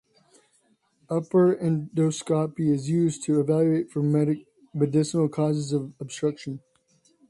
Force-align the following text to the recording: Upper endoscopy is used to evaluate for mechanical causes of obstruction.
Upper 1.11 1.55
endoscopy 1.57 2.71
is 2.73 2.89
used 2.89 3.21
to 3.25 3.39
evaluate 3.39 3.91
for 3.91 4.01
mechanical 4.01 5.29
causes 5.29 5.73
of 5.73 5.93
obstruction. 5.99 6.59